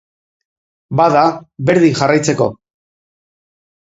Bada, 0.99 1.25
berdin 1.69 1.93
jarraitzeko. 2.01 2.47